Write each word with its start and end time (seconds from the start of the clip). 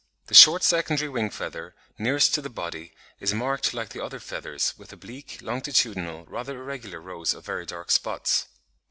The 0.25 0.33
short 0.33 0.63
secondary 0.63 1.09
wing 1.09 1.29
feather 1.29 1.75
(Fig. 1.75 1.89
58), 1.89 2.03
nearest 2.03 2.33
to 2.33 2.41
the 2.41 2.49
body, 2.49 2.91
is 3.19 3.35
marked 3.35 3.71
like 3.71 3.89
the 3.89 4.03
other 4.03 4.19
feathers, 4.19 4.73
with 4.75 4.91
oblique, 4.91 5.37
longitudinal, 5.43 6.25
rather 6.25 6.59
irregular, 6.59 6.99
rows 6.99 7.35
of 7.35 7.45
very 7.45 7.67
dark 7.67 7.91
spots. 7.91 8.47